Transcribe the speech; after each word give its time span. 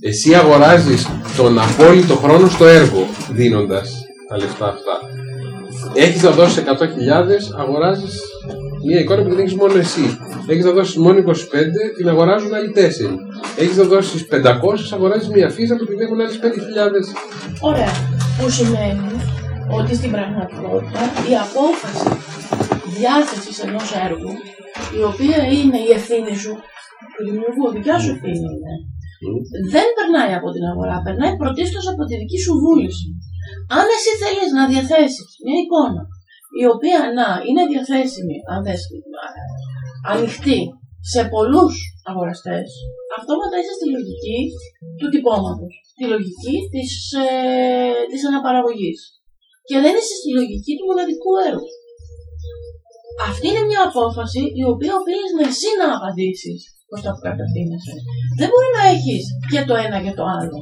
Εσύ 0.00 0.34
αγοράζεις 0.34 1.08
τον 1.36 1.58
απόλυτο 1.58 2.14
χρόνο 2.14 2.48
στο 2.48 2.66
έργο 2.66 3.06
δίνοντας 3.30 4.04
τα 4.28 4.36
λεφτά 4.36 4.66
αυτά. 4.66 4.94
Έχεις 5.94 6.22
να 6.22 6.30
δώσεις 6.30 6.56
100.000, 6.56 7.52
αγοράζεις 7.58 8.20
μια 8.86 8.98
εικόνα 9.00 9.22
που 9.22 9.28
την 9.28 9.38
έχεις 9.38 9.54
μόνο 9.54 9.78
εσύ. 9.78 10.18
Έχεις 10.46 10.64
να 10.64 10.70
δώσεις 10.70 10.96
μόνο 10.96 11.18
25, 11.18 11.22
την 11.96 12.08
αγοράζουν 12.08 12.54
άλλοι 12.54 12.72
4. 12.72 13.18
Έχεις 13.56 13.76
να 13.76 13.84
δώσεις 13.84 14.26
500, 14.26 14.92
αγοράζεις 14.92 15.28
μια 15.28 15.48
φύσα 15.50 15.76
που 15.76 15.84
την 15.86 16.00
έχουν 16.00 16.20
άλλες 16.20 16.38
5.000. 16.42 17.14
Ωραία. 17.60 17.92
Που 18.38 18.50
σημαίνει 18.50 19.10
ότι 19.78 19.94
στην 19.94 20.10
πραγματικότητα 20.10 21.00
η 21.30 21.34
απόφαση 21.46 22.08
διάθεσης 22.98 23.58
ενός 23.66 23.88
έργου, 24.06 24.32
η 24.98 25.02
οποία 25.10 25.38
είναι 25.56 25.78
η 25.88 25.90
ευθύνη 25.98 26.34
σου, 26.42 26.54
του 27.14 27.22
δημιουργού, 27.28 27.64
δικιά 27.72 27.98
σου 28.02 28.10
ευθύνη 28.14 28.46
είναι, 28.56 28.74
δεν 29.74 29.86
περνάει 29.96 30.32
από 30.38 30.48
την 30.54 30.64
αγορά. 30.70 30.96
Περνάει 31.06 31.34
πρωτίστως 31.42 31.84
από 31.92 32.02
τη 32.04 32.14
δική 32.20 32.38
σου 32.44 32.54
βούληση. 32.62 33.08
Αν 33.78 33.86
εσύ 33.96 34.12
θέλεις 34.22 34.50
να 34.56 34.62
διαθέσεις 34.72 35.28
μια 35.44 35.56
εικόνα 35.62 36.02
η 36.62 36.64
οποία 36.74 36.98
να 37.18 37.26
είναι 37.46 37.64
διαθέσιμη, 37.72 38.36
αν 38.52 38.60
δες, 38.66 38.82
ε, 38.90 39.42
ανοιχτή 40.12 40.60
σε 41.12 41.20
πολλούς 41.32 41.74
αγοραστές, 42.10 42.68
αυτόματα 43.18 43.54
είσαι 43.58 43.74
στη 43.78 43.86
λογική 43.96 44.38
του 44.98 45.08
τυπώματος, 45.12 45.74
τη 45.98 46.04
λογική 46.12 46.56
της, 46.72 46.90
ε, 47.26 47.28
της 48.10 48.22
αναπαραγωγής 48.28 49.00
και 49.68 49.76
δεν 49.84 49.94
είσαι 49.98 50.16
στη 50.20 50.30
λογική 50.38 50.72
του 50.76 50.88
μοναδικού 50.90 51.32
έργου. 51.48 51.70
Αυτή 53.30 53.46
είναι 53.48 53.68
μια 53.70 53.82
απόφαση 53.90 54.42
η 54.60 54.62
οποία 54.72 54.92
οφείλεις 54.98 55.32
εσύ 55.48 55.68
να 55.80 55.86
απαντήσεις. 55.96 56.60
28 56.94 56.98
κατευθύνεσαι. 57.28 57.94
Δεν 58.38 58.48
μπορεί 58.50 58.68
να 58.78 58.84
έχεις 58.94 59.24
και 59.52 59.60
το 59.68 59.74
ένα 59.86 59.98
και 60.04 60.14
το 60.18 60.24
άλλο. 60.38 60.58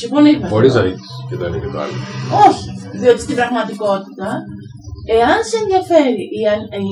Συμφωνείτε. 0.00 0.44
Μπορείς 0.52 0.74
να 0.76 0.82
έχεις 0.88 1.06
και 1.28 1.36
το 1.40 1.44
ένα 1.48 1.58
και 1.62 1.70
το 1.74 1.78
άλλο. 1.84 1.98
Όχι. 2.46 2.68
Διότι 3.00 3.20
στην 3.26 3.36
πραγματικότητα, 3.40 4.28
εάν 5.18 5.38
σε 5.48 5.56
ενδιαφέρει 5.62 6.24
η, 6.38 6.42
η, 6.82 6.88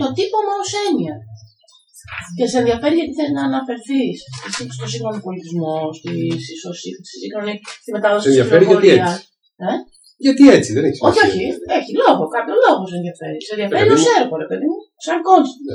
το 0.00 0.06
τύπομα 0.18 0.52
ως 0.62 0.72
έννοια 0.86 1.16
και 2.36 2.46
σε 2.50 2.56
ενδιαφέρει 2.62 2.94
γιατί 3.00 3.14
θέλει 3.18 3.34
να 3.38 3.44
αναφερθείς 3.50 4.16
στο 4.76 4.86
σύγχρονο 4.92 5.18
πολιτισμό, 5.26 5.74
στη, 5.98 6.12
σύγχρονη 7.22 7.54
στη 7.82 7.90
μετάδοση 7.96 8.26
της 8.28 8.48
πληροφορίας. 8.48 9.10
Ε? 9.68 9.72
Γιατί 10.24 10.42
έτσι, 10.56 10.70
δεν 10.76 10.84
έχει 10.88 10.98
Όχι, 11.08 11.20
όχι, 11.26 11.42
έχει 11.78 11.92
λόγο, 12.02 12.22
κάποιο 12.36 12.54
λόγο 12.64 12.82
σε 12.90 12.96
ενδιαφέρει. 13.00 13.38
Σε 13.46 13.52
ενδιαφέρει 13.54 13.88
ως 13.96 13.98
έργο, 14.18 14.34
ρε 14.42 14.48
παιδί 14.50 14.66
μου, 14.70 14.80
σαν 15.04 15.18
concept. 15.26 15.66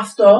Αυτό 0.00 0.30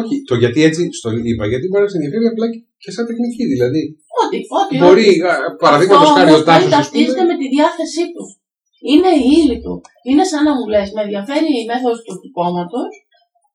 όχι, 0.00 0.14
το 0.28 0.34
γιατί 0.42 0.60
έτσι 0.68 0.82
στο 0.98 1.08
είπα, 1.28 1.44
γιατί 1.52 1.66
μπορεί 1.68 1.84
να 1.86 1.90
σε 1.92 1.98
ενδιαφέρει 1.98 2.26
απλά 2.32 2.46
και 2.82 2.90
σαν 2.94 3.04
τεχνική, 3.08 3.44
δηλαδή. 3.52 3.82
Ό,τι, 4.22 4.38
ό,τι. 4.58 4.74
Μπορεί, 4.82 5.08
παραδείγματος 5.64 6.10
χάρη, 6.16 6.32
ο 6.38 6.42
Τάσος. 6.48 6.70
ταυτίζεται 6.76 7.24
με 7.30 7.34
τη 7.40 7.46
διάθεσή 7.54 8.04
του. 8.14 8.24
Είναι 8.90 9.10
η 9.24 9.26
ύλη 9.38 9.56
του. 9.64 9.74
Είναι 10.08 10.24
σαν 10.30 10.42
να 10.46 10.52
μου 10.56 10.64
λες, 10.72 10.88
με 10.94 11.00
ενδιαφέρει 11.06 11.50
η 11.60 11.64
μέθοδος 11.70 12.00
του 12.22 12.30
κόμματος 12.38 12.92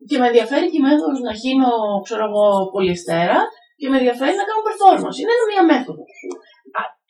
και 0.09 0.18
με 0.22 0.26
ενδιαφέρει 0.31 0.66
και 0.72 0.80
η 0.81 0.86
μέθοδος 0.88 1.20
να 1.28 1.34
χύνω, 1.42 1.72
ξέρω 2.06 2.23
εγώ, 2.30 2.46
πολυεστέρα 2.74 3.40
και 3.80 3.88
με 3.90 3.98
ενδιαφέρει 4.02 4.36
να 4.40 4.46
κάνω 4.48 4.62
performance. 4.70 5.18
Είναι 5.22 5.36
μία 5.52 5.64
μέθοδος. 5.72 6.12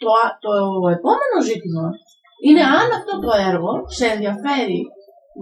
Το, 0.04 0.10
το 0.46 0.52
επόμενο 0.98 1.38
ζήτημα 1.50 1.86
είναι 2.46 2.64
αν 2.80 2.88
αυτό 3.00 3.14
το 3.24 3.32
έργο 3.52 3.72
σε 3.98 4.06
ενδιαφέρει 4.14 4.82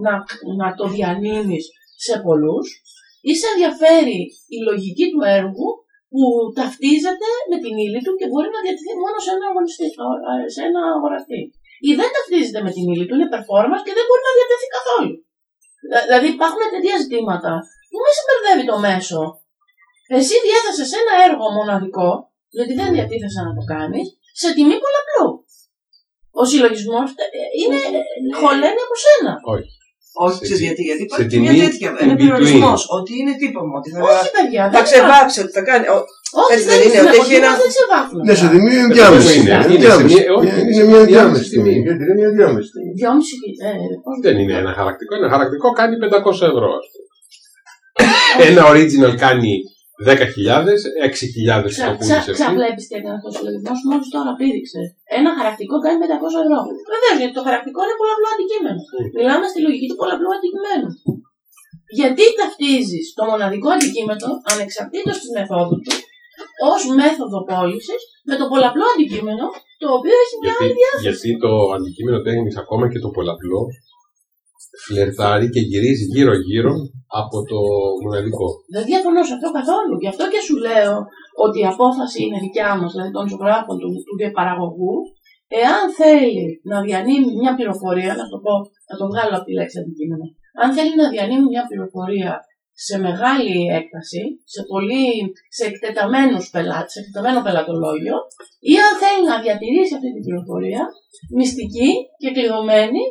να, 0.04 0.12
να 0.60 0.68
το 0.78 0.84
διανύμεις 0.94 1.64
σε 2.06 2.14
πολλούς 2.24 2.66
ή 3.30 3.32
σε 3.40 3.46
ενδιαφέρει 3.52 4.20
η 4.56 4.58
λογική 4.68 5.06
του 5.12 5.20
έργου 5.38 5.68
που 6.12 6.22
ταυτίζεται 6.58 7.28
με 7.50 7.56
την 7.62 7.74
ύλη 7.84 8.00
του 8.04 8.12
και 8.18 8.26
μπορεί 8.30 8.48
να 8.56 8.60
διατηθεί 8.64 8.92
μόνο 9.04 9.18
σε 9.24 9.30
ένα, 9.36 9.46
αγωνιστή, 9.50 9.86
σε 10.54 10.60
ένα 10.68 10.82
αγοραστή. 10.96 11.40
Ή 11.88 11.90
δεν 12.00 12.10
ταυτίζεται 12.14 12.60
με 12.66 12.70
την 12.76 12.84
ύλη 12.92 13.04
του, 13.06 13.16
είναι 13.16 13.32
performance 13.36 13.82
και 13.86 13.94
δεν 13.96 14.04
μπορεί 14.06 14.22
να 14.28 14.34
διατεθεί 14.38 14.66
καθόλου. 14.76 15.14
Δηλαδή 16.08 16.26
υπάρχουν 16.34 16.62
τέτοια 16.74 16.96
ζητήματα 17.02 17.52
που 17.90 17.96
μη 18.02 18.10
σε 18.16 18.22
μπερδεύει 18.26 18.64
το 18.70 18.76
μέσο. 18.86 19.20
Εσύ 20.18 20.34
διέθεσες 20.44 20.90
ένα 21.00 21.14
έργο 21.26 21.46
μοναδικό, 21.58 22.10
γιατί 22.56 22.72
δεν 22.80 22.88
διατίθεσαι 22.94 23.40
να 23.48 23.52
το 23.58 23.62
κάνεις, 23.72 24.06
σε 24.40 24.48
τιμή 24.54 24.76
πολλαπλού. 24.82 25.28
Ο 26.40 26.42
συλλογισμός 26.50 27.08
είναι 27.60 27.78
χωλένει 28.40 28.80
από 28.86 28.96
σένα. 29.04 29.32
Όχι. 29.54 29.72
Όχι, 30.24 30.38
ξέρεις 30.46 30.60
γιατί, 30.66 30.82
γιατί 30.88 31.02
υπάρχει 31.08 31.36
μια 31.44 31.54
τέτοια. 31.64 31.88
Ένα 32.04 32.14
περιορισμό. 32.20 32.72
Ότι 32.98 33.10
είναι 33.20 33.32
τύπωμα. 33.42 33.74
Ότι 33.80 33.88
θα, 33.94 33.98
Όχι, 34.12 34.28
παιδιά. 34.36 34.62
θα 34.74 34.80
ξεβάψει, 34.88 35.38
ότι 35.44 35.52
θα 35.58 35.62
κάνει. 35.68 35.84
Όχι, 36.42 36.50
Έτσι 36.54 36.66
δεν 36.70 36.78
είναι. 36.84 36.98
Ότι 37.08 37.16
έχει 37.22 37.34
ένα. 37.40 37.50
Δεν 37.62 37.70
ξεβάφουν. 37.74 38.18
Ναι, 38.26 38.34
σε 38.40 38.46
τιμή 38.52 38.70
είναι 38.76 38.88
διάμεση. 38.96 39.32
είναι, 39.38 39.52
Είναι 39.52 39.74
είναι 39.74 39.84
διάμεση. 39.84 40.14
σε 40.14 40.20
μια- 40.20 40.32
όχι, 40.36 40.48
Είναι 40.48 40.60
είναι 40.72 40.84
μια 40.90 40.96
μια 40.96 41.02
διάμεση 41.12 41.48
τιμή. 41.52 41.70
τιμή. 41.72 41.82
Γιατί 41.86 42.02
είναι 42.04 42.16
μια 42.20 42.30
διάμεση 42.38 42.68
τιμή. 42.74 42.90
Δυόμιση. 43.00 43.34
ε, 43.66 43.70
πώς- 44.04 44.20
Δεν 44.26 44.36
είναι 44.42 44.54
ένα 44.62 44.72
χαρακτικό. 44.78 45.12
Ένα 45.20 45.28
χαρακτικό 45.34 45.66
κάνει 45.78 45.94
500 46.02 46.38
ευρώ, 46.52 46.68
ας 46.80 46.86
πούμε. 46.92 47.06
Ένα 48.48 48.62
original 48.72 49.14
κάνει 49.24 49.52
10.000, 50.06 50.72
6.000 51.10 51.62
το 51.64 51.68
Ξα, 51.74 51.86
πουλήσει 51.90 52.06
ξα, 52.06 52.16
εσύ. 52.20 52.32
ξαβλέπεις 52.38 52.84
τι 52.88 52.94
έκανε 52.98 53.16
αυτός 53.18 53.32
ο 53.34 53.36
συλλογισμό 53.38 53.72
που 53.80 53.86
μόλις 53.90 54.08
τώρα 54.16 54.32
πήδηξε. 54.40 54.80
Ένα 55.18 55.30
χαρακτικό 55.38 55.74
κάνει 55.84 55.96
500 56.02 56.42
ευρώ. 56.44 56.58
Βεβαίως, 56.92 57.16
γιατί 57.20 57.34
το 57.38 57.42
χαρακτικό 57.48 57.80
είναι 57.84 57.96
πολλαπλό 58.02 58.28
αντικείμενο. 58.34 58.80
Μιλάμε 59.18 59.46
στη 59.52 59.58
λογική 59.66 59.86
του 59.90 59.98
πολλαπλού 60.02 60.30
αντικειμένου. 60.36 60.88
Γιατί 62.00 62.24
ταυτίζεις 62.38 63.04
το 63.18 63.22
μοναδικό 63.30 63.68
αντικείμενο, 63.76 64.26
ανεξαρτήτως 64.52 65.16
της 65.22 65.30
μεθόδου 65.36 65.76
του, 65.84 65.94
ως 66.72 66.82
μέθοδο 66.98 67.38
πώλησης 67.50 68.00
με 68.28 68.34
το 68.40 68.44
πολλαπλό 68.52 68.86
αντικείμενο, 68.94 69.44
το 69.82 69.88
οποίο 69.98 70.16
έχει 70.24 70.36
μια 70.42 70.52
Γιατί, 70.52 70.64
άλλη 70.64 70.74
διάθεση. 70.80 71.04
γιατί 71.06 71.28
το 71.44 71.52
αντικείμενο 71.76 72.18
τέχνης 72.26 72.56
ακόμα 72.62 72.84
και 72.92 73.00
το 73.04 73.08
πολλαπλό 73.16 73.60
φλερτάρει 74.84 75.46
και 75.54 75.62
γυρίζει 75.70 76.04
γύρω-γύρω 76.14 76.72
από 77.20 77.36
το 77.50 77.58
μοναδικό. 78.04 78.48
Δεν 78.74 78.84
διαφωνώ 78.90 79.20
σε 79.24 79.34
αυτό 79.36 79.48
καθόλου. 79.58 79.94
Γι' 80.02 80.12
αυτό 80.12 80.24
και 80.32 80.40
σου 80.46 80.56
λέω 80.66 80.94
ότι 81.44 81.56
η 81.64 81.66
απόφαση 81.74 82.18
είναι 82.24 82.38
δικιά 82.46 82.70
μας, 82.78 82.90
δηλαδή 82.92 83.10
των 83.16 83.24
ζωγράφων 83.30 83.76
του, 83.82 83.90
του 84.06 84.14
διαπαραγωγού, 84.20 84.94
εάν 85.62 85.82
θέλει 86.00 86.46
να 86.70 86.76
διανύμει 86.86 87.30
μια 87.42 87.52
πληροφορία, 87.58 88.12
να 88.20 88.26
το 88.32 88.36
πω, 88.44 88.52
να 88.90 88.94
το 89.00 89.04
βγάλω 89.10 89.34
από 89.38 89.46
τη 89.48 89.52
λέξη 89.58 89.76
αντικείμενο, 89.82 90.24
αν 90.62 90.68
θέλει 90.76 90.94
να 91.02 91.06
διανύμει 91.14 91.46
μια 91.52 91.64
πληροφορία 91.68 92.32
σε 92.86 92.94
μεγάλη 93.06 93.56
έκταση, 93.78 94.22
σε, 94.54 94.60
πολύ, 94.70 95.04
σε 95.56 95.64
εκτεταμένους 95.70 96.44
πελάτες, 96.54 96.92
σε 96.92 96.98
εκτεταμένο 97.00 97.40
πελατολόγιο, 97.46 98.16
ή 98.72 98.74
αν 98.86 98.92
θέλει 99.02 99.22
να 99.30 99.36
διατηρήσει 99.44 99.94
αυτή 99.98 100.08
την 100.14 100.22
πληροφορία 100.26 100.82
μυστική 101.38 101.90
και 102.20 102.30
κλειδωμένη 102.34 103.02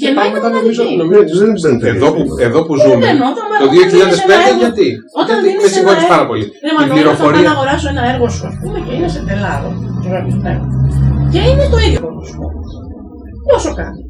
και 0.00 0.08
να 0.16 0.22
είναι 0.24 0.34
μετά 0.36 0.48
νομίζω, 0.58 0.82
μοναδική. 0.84 1.04
νομίζω 1.12 1.38
Δεν 1.44 1.52
μπαίνετε. 1.60 1.86
εδώ, 1.94 2.08
που, 2.14 2.22
εδώ 2.48 2.60
που 2.66 2.74
Δεν 2.76 2.82
ζούμε, 2.84 3.04
εννοώ, 3.12 3.26
όταν- 3.32 3.46
το 3.60 3.64
όταν 3.64 3.72
δίνεις 3.74 3.92
ένα 3.94 4.04
2005 4.10 4.48
έργο- 4.50 4.60
γιατί. 4.62 4.86
όταν 5.20 5.34
γιατί 5.36 5.44
δίνεις 5.46 5.60
με 5.62 5.68
ένα 5.70 5.74
συγχωρείς 5.76 6.04
έργο- 6.04 6.14
πάρα 6.14 6.24
πολύ. 6.30 6.44
Δεν 6.64 6.72
Η 6.72 6.74
μα 6.76 6.80
πάω 6.80 6.88
να 6.90 6.94
πληροφορία. 6.96 7.50
αγοράσω 7.54 7.86
ένα 7.94 8.02
έργο 8.12 8.26
σου, 8.34 8.44
ας 8.50 8.56
πούμε, 8.60 8.78
και 8.84 8.92
είναι 8.96 9.10
σε 9.14 9.20
πελάρο. 9.28 9.70
Και 11.32 11.40
είναι 11.50 11.66
το 11.72 11.78
ίδιο 11.86 12.00
ποσοστό. 12.16 12.46
Πόσο 13.50 13.70
κάνει; 13.80 14.00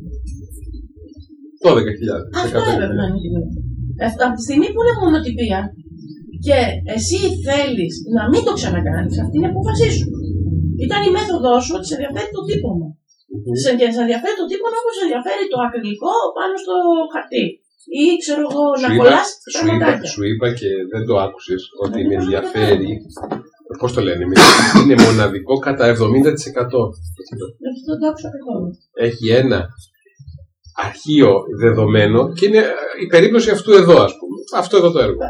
12.000. 1.64 2.20
Αυτό 2.42 2.56
έπρεπε 2.72 2.94
να 2.98 3.04
είναι 3.06 3.18
η 3.20 3.22
τιμή. 3.24 3.42
Αυτό, 4.08 4.20
από 4.28 4.34
τη 4.38 4.42
στιγμή 4.46 4.66
που 4.72 4.80
είναι 4.82 4.94
μονοτυπία 5.02 5.60
και 6.46 6.56
εσύ 6.96 7.18
θέλεις 7.46 7.94
να 8.16 8.22
μην 8.32 8.42
το 8.46 8.52
ξανακάνεις, 8.58 9.14
αυτή 9.22 9.34
είναι 9.36 9.48
η 9.48 9.52
απόφασή 9.54 9.88
σου. 9.96 10.06
Ήταν 10.86 11.00
η 11.08 11.10
μέθοδός 11.16 11.60
σου 11.64 11.74
ότι 11.78 11.86
σε 11.88 11.94
ενδιαφέρει 11.96 12.30
το 12.36 12.42
τύπωμα. 12.48 12.86
Σε, 12.88 13.05
και 13.05 13.05
σε 13.62 13.68
ενδιαφέρει 14.04 14.36
το 14.40 14.46
τύπωμα 14.50 14.76
όπως 14.82 14.94
σε 14.98 15.02
ενδιαφέρει 15.06 15.44
το 15.52 15.58
ακριλικό 15.66 16.12
πάνω 16.38 16.54
στο 16.62 16.74
χαρτί. 17.14 17.46
Ή 18.02 18.04
ξέρω 18.22 18.42
εγώ 18.48 18.64
να 18.82 18.88
Σου 18.88 18.94
είπα, 18.94 19.02
κολλάς 19.02 19.28
σου, 19.52 19.64
είπα, 19.64 19.74
πραγματάκια. 19.76 20.08
σου 20.14 20.22
είπα 20.30 20.46
και 20.60 20.70
δεν 20.92 21.02
το 21.08 21.14
άκουσες 21.26 21.62
ότι 21.84 21.98
με 22.08 22.14
ενδιαφέρει. 22.20 22.90
Πώς 23.80 23.90
το 23.94 24.00
λένε, 24.06 24.24
με- 24.30 24.40
είναι 24.80 24.96
μοναδικό 25.06 25.54
κατά 25.66 25.84
70%. 25.94 26.80
Αυτό 27.72 27.90
δεν 27.90 27.98
το 28.00 28.06
άκουσα 28.10 28.28
καθόλου. 28.36 28.68
Έχει 29.08 29.26
ένα 29.42 29.58
αρχείο 30.86 31.30
δεδομένο 31.62 32.18
και 32.36 32.46
είναι 32.46 32.62
η 33.04 33.06
περίπτωση 33.14 33.50
αυτού 33.56 33.70
εδώ, 33.82 33.96
ας 34.06 34.14
πούμε. 34.18 34.25
Αυτό 34.62 34.74
εδώ 34.80 34.90
το 34.94 35.00
έργο. 35.06 35.20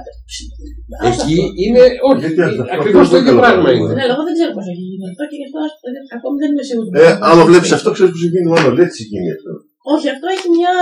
Εκεί 1.10 1.38
είναι, 1.64 1.82
όχι, 2.08 2.20
Γιατί 2.24 2.40
αυτό- 2.48 2.64
ακριβώς 2.76 3.02
αυτό 3.06 3.14
το 3.16 3.20
ίδιο 3.22 3.32
δεν 3.34 3.40
πράγμα 3.42 3.60
καταλαβαίνω. 3.62 3.84
είναι. 3.84 3.94
Ναι, 3.98 4.02
αλλά 4.04 4.14
εγώ 4.16 4.24
δεν 4.28 4.34
ξέρω 4.38 4.50
πώς 4.56 4.66
έχει 4.72 4.84
γίνει 4.90 5.04
αυτό 5.12 5.22
και 5.30 5.36
γι' 5.40 5.46
αυτό 5.48 5.58
ε, 5.86 5.90
ακόμη 6.16 6.36
δεν 6.42 6.48
είμαι 6.52 6.64
σίγουρη. 6.70 6.88
Ε, 7.04 7.10
άμα 7.28 7.42
βλέπεις 7.50 7.70
αυτό, 7.78 7.88
ξέρεις 7.96 8.10
πώ 8.14 8.18
γίνει 8.32 8.48
μάλλον. 8.54 8.72
Έτσι 8.86 9.00
γίνει 9.10 9.28
αυτό. 9.36 9.52
Όχι, 9.94 10.06
αυτό 10.14 10.26
έχει 10.34 10.46
μια 10.58 10.74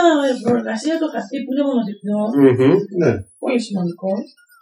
προεργασία 0.47 0.95
το 1.03 1.07
χαρτί 1.13 1.37
που 1.45 1.51
είναι 1.53 1.65
μονοτυπικό, 1.71 2.21
Μμμ. 2.43 2.75
Ναι. 3.03 3.11
πολύ 3.45 3.61
σημαντικό. 3.69 4.11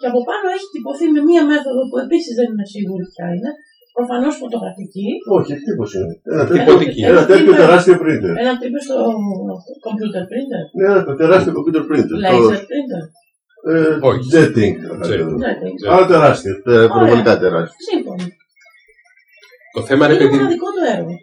Και 0.01 0.07
από 0.11 0.21
πάνω 0.29 0.47
έχει 0.57 0.67
τυπωθεί 0.75 1.07
με 1.15 1.21
μια 1.31 1.43
μέθοδο 1.51 1.83
που 1.91 1.97
επίσης 2.05 2.33
δεν 2.39 2.47
είμαι 2.51 2.67
σίγουρη 2.75 3.05
ποια 3.13 3.27
είναι. 3.37 3.51
Προφανώς 3.99 4.35
φωτογραφική. 4.43 5.09
Όχι, 5.37 5.51
εκτύπω 5.57 5.85
είναι. 5.97 6.13
Ένα 6.35 6.45
τέτοιο, 6.49 6.65
Τυπωτική. 6.65 7.01
ένα 7.13 7.23
τέτοιο 7.31 7.53
τεράστιο 7.61 7.97
printer. 8.03 8.35
Ένα 8.45 8.53
τρίπε 8.61 8.79
στο 8.87 8.97
computer 9.87 10.23
printer. 10.31 10.63
Ναι, 10.79 10.85
ένα 10.93 11.01
τεράστιο 11.23 11.53
computer 11.57 11.83
printer. 11.91 12.15
Το- 12.15 12.23
Laser 12.27 12.61
printer. 12.71 13.03
Ε, 13.71 13.99
Όχι. 14.09 14.21
Jetting. 14.33 14.77
Jetting. 15.09 15.35
Ναι, 15.43 15.91
Άρα 15.95 16.07
τεράστια. 16.07 16.53
τε- 16.65 16.89
Προβολικά 16.95 17.39
τεράστια. 17.39 17.77
Σύμφωνα. 17.91 18.25
Το 19.75 19.81
θέμα 19.89 20.05
είναι, 20.05 20.15
Είναι 20.15 20.23
παιδί, 20.25 20.37
μοναδικό 20.37 20.67
το 20.77 20.83
έργο. 20.97 21.15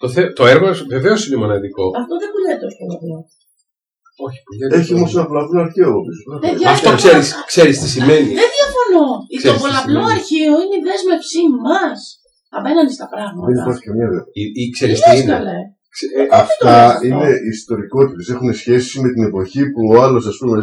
το, 0.00 0.06
θε, 0.14 0.22
το 0.38 0.44
έργο 0.54 0.68
βεβαίως 0.94 1.20
είναι 1.26 1.36
μοναδικό. 1.44 1.84
Αυτό 2.00 2.14
δεν 2.22 2.28
πουλιέται 2.32 2.64
ως 2.70 2.74
πολλαπλό. 2.80 3.18
Όχι, 4.26 4.38
που 4.44 4.52
γίνεται 4.56 4.76
Έχει 4.80 4.88
το- 4.92 4.96
όμως 4.98 5.10
ένα 5.16 5.26
πλαφόν 5.30 5.58
αρχαίο 5.64 5.92
πίσω. 6.06 6.22
Παιδιά, 6.44 6.68
Αυτό 6.74 6.88
δεν- 6.88 6.98
ξέρεις, 7.02 7.26
ξέρεις 7.52 7.74
τι 7.80 7.88
σημαίνει. 7.94 8.30
Δεν 8.40 8.48
διαφωνώ. 8.58 9.06
Το 9.32 9.36
Ξέρεις 9.40 9.56
τι 9.58 9.62
πολλαπλό 9.66 10.00
σημαίνει. 10.02 10.14
αρχείο 10.16 10.52
είναι 10.62 10.76
η 10.80 10.82
δέσμευσή 10.88 11.42
μας 11.66 11.98
απέναντι 12.58 12.92
στα 12.98 13.06
Δεν 13.08 13.14
πράγματα. 13.14 13.48
υπάρχει 13.62 13.82
καμία 13.88 14.08
δεύτερη. 14.12 14.32
Ή, 14.40 14.42
ή 14.60 14.64
ξέρεις 14.76 14.96
τι 15.02 15.10
Λες 15.10 15.20
είναι. 15.20 15.38
Καλέ. 15.92 15.96
Ξε- 15.96 16.12
ε, 16.18 16.36
Αυτά 16.42 16.74
αυτό. 16.86 17.06
είναι 17.06 17.28
ιστορικότητες. 17.54 18.28
Έχουν 18.34 18.52
σχέση 18.62 19.00
με 19.00 19.08
την 19.14 19.22
εποχή 19.30 19.62
που 19.72 19.82
ο 19.94 20.02
άλλος, 20.04 20.26
ας 20.26 20.36
πούμε, 20.40 20.62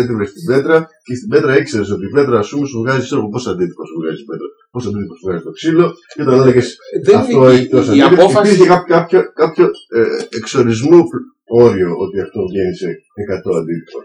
έτρεβε 0.00 0.24
στην 0.32 0.44
πέτρα 0.50 0.76
και 1.06 1.14
στην 1.14 1.28
πέτρα 1.28 1.58
ήξερε 1.60 1.84
ότι 1.96 2.04
η 2.10 2.12
πέτρα, 2.16 2.38
ας 2.38 2.48
πούμε, 2.50 2.66
σου 2.66 2.78
βγάζει 2.82 3.00
ξέρω 3.06 3.20
εγώ 3.20 3.30
πόσο 3.34 3.50
αντίτυπο 3.50 3.82
σου 3.88 3.96
βγάζει 4.00 4.20
η 4.22 4.26
πέτρα. 4.30 4.48
Πόσο 4.74 4.88
αντίτυπο 4.88 5.14
σου 5.18 5.24
βγάζει 5.26 5.42
το 5.48 5.50
ξύλο. 5.58 5.86
Και 6.14 6.22
όταν 6.22 6.34
έλεγες 6.40 6.68
δεν 7.06 7.16
αυτό 7.22 7.38
είναι 7.50 7.58
έχει 7.58 7.68
τόσο 7.76 7.92
η, 7.94 7.96
η 7.96 8.00
αντίτυπο, 8.00 8.22
απόφαση. 8.24 8.52
υπήρχε 8.54 8.68
κάποιο, 8.74 8.94
κάποιο, 9.00 9.20
κάποιο 9.42 9.66
ε, 9.98 10.02
εξορισμού 10.38 11.00
όριο 11.64 11.90
ότι 12.04 12.16
αυτό 12.26 12.38
βγαίνει 12.50 12.74
σε 12.82 12.88
100 12.88 13.60
αντίτυπο. 13.60 13.98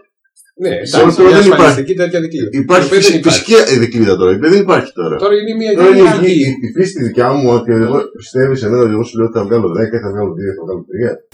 Ναι, 0.62 0.84
Σε 0.84 0.96
όλο 0.96 1.02
εντάξει, 1.02 1.16
το 1.16 1.22
μια 1.22 1.38
δεν 1.40 1.52
ασφαλιστική 1.52 1.94
τέτοια 1.94 2.20
δικλίδα. 2.20 2.48
Υπάρχει 2.50 2.88
Το 2.88 2.94
οποίο 2.94 3.00
δεν 3.00 3.20
φυσική, 3.22 3.28
φυσική 3.28 3.78
δικλίδα 3.78 4.16
τώρα, 4.16 4.30
η 4.32 4.34
οποία 4.38 4.50
δεν 4.50 4.60
υπάρχει 4.66 4.92
τώρα. 5.00 5.16
Τώρα 5.22 5.34
είναι 5.40 5.54
μια 5.60 5.72
Τώρα 5.74 5.88
είναι 5.88 5.98
η, 5.98 6.02
γενική. 6.02 6.32
η, 6.48 6.66
η 6.66 6.68
φύση 6.76 6.92
τη 6.96 7.02
δικιά 7.08 7.28
μου 7.32 7.48
ότι 7.58 7.70
εγώ 7.72 7.98
πιστεύεις 8.20 8.58
σε 8.60 8.68
μένα 8.70 8.82
ότι 8.82 8.92
εγώ 8.96 9.04
σου 9.08 9.16
λέω 9.18 9.26
ότι 9.28 9.38
θα 9.38 9.44
βγάλω 9.46 9.68
10, 9.68 9.72
θα 10.04 10.10
βγάλω 10.12 10.30
2, 10.30 10.36
θα 10.58 10.62
βγάλω 10.66 10.82
3. 11.16 11.30